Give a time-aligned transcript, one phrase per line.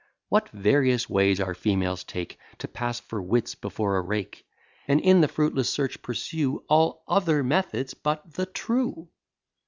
[0.29, 4.47] What various ways our females take To pass for wits before a rake!
[4.87, 9.09] And in the fruitless search pursue All other methods but the true!